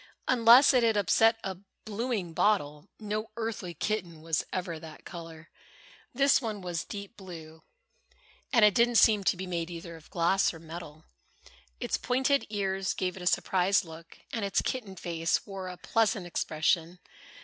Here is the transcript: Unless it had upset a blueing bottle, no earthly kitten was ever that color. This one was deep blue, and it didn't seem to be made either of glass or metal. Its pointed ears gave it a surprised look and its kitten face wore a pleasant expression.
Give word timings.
Unless 0.27 0.73
it 0.73 0.81
had 0.81 0.97
upset 0.97 1.37
a 1.43 1.57
blueing 1.85 2.33
bottle, 2.33 2.89
no 2.99 3.29
earthly 3.37 3.75
kitten 3.75 4.23
was 4.23 4.43
ever 4.51 4.79
that 4.79 5.05
color. 5.05 5.51
This 6.11 6.41
one 6.41 6.61
was 6.61 6.83
deep 6.83 7.15
blue, 7.15 7.61
and 8.51 8.65
it 8.65 8.73
didn't 8.73 8.95
seem 8.95 9.23
to 9.25 9.37
be 9.37 9.45
made 9.45 9.69
either 9.69 9.95
of 9.95 10.09
glass 10.09 10.55
or 10.55 10.59
metal. 10.59 11.05
Its 11.79 11.97
pointed 11.97 12.47
ears 12.49 12.95
gave 12.95 13.15
it 13.15 13.21
a 13.21 13.27
surprised 13.27 13.85
look 13.85 14.17
and 14.33 14.43
its 14.43 14.63
kitten 14.63 14.95
face 14.95 15.45
wore 15.45 15.67
a 15.67 15.77
pleasant 15.77 16.25
expression. 16.25 16.97